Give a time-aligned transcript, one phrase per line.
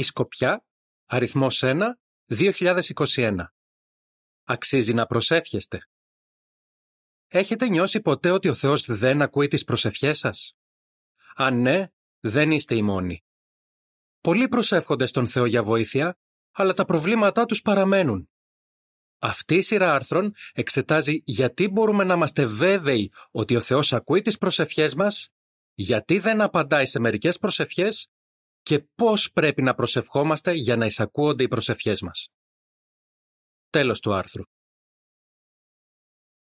[0.00, 0.64] Η Σκοπιά,
[1.06, 1.82] αριθμός 1,
[2.28, 3.36] 2021.
[4.44, 5.78] Αξίζει να προσεύχεστε.
[7.28, 10.56] Έχετε νιώσει ποτέ ότι ο Θεός δεν ακούει τις προσευχές σας;
[11.34, 11.86] Αν ναι,
[12.20, 13.24] δεν είστε οι μόνοι.
[14.20, 16.18] Πολλοί προσεύχονται στον Θεό για βοήθεια,
[16.50, 18.30] αλλά τα προβλήματά τους παραμένουν.
[19.18, 24.38] Αυτή η σειρά άρθρων εξετάζει γιατί μπορούμε να είμαστε βέβαιοι ότι ο Θεός ακούει τις
[24.38, 25.28] προσευχές μας,
[25.74, 28.10] γιατί δεν απαντάει σε μερικές προσευχές
[28.70, 32.28] και πώς πρέπει να προσευχόμαστε για να εισακούονται οι προσευχές μας.
[33.70, 34.42] Τέλος του άρθρου.